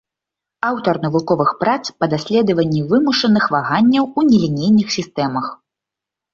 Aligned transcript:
Аўтар 0.69 0.95
навуковых 1.03 1.51
прац 1.59 1.83
па 1.99 2.09
даследаванні 2.15 2.81
вымушаных 2.95 3.43
ваганняў 3.59 4.11
у 4.17 4.27
нелінейных 4.33 4.87
сістэмах. 4.99 5.45